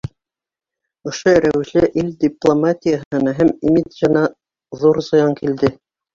Ошо 1.11 1.33
рәүешле 1.45 1.83
ил 2.03 2.09
дипломатияһына 2.23 3.35
һәм 3.43 3.53
имиджына 3.71 4.27
ҙур 4.83 5.03
зыян 5.11 5.39
килде. 5.45 5.73